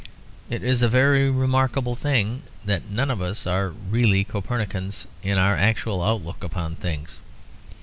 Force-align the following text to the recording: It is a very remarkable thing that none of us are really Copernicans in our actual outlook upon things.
It 0.49 0.63
is 0.63 0.81
a 0.81 0.89
very 0.89 1.29
remarkable 1.29 1.93
thing 1.93 2.41
that 2.65 2.89
none 2.89 3.11
of 3.11 3.21
us 3.21 3.45
are 3.45 3.69
really 3.69 4.23
Copernicans 4.23 5.05
in 5.21 5.37
our 5.37 5.55
actual 5.55 6.01
outlook 6.01 6.43
upon 6.43 6.75
things. 6.75 7.21